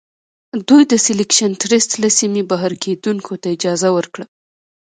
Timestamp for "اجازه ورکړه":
3.55-4.25